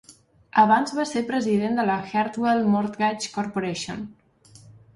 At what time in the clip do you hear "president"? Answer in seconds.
1.27-1.77